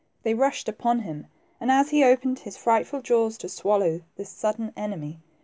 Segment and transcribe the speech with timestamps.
[0.23, 1.27] They rushed upon him,
[1.59, 5.19] and as he opened his frightful jaws to swallow this sudden enemy.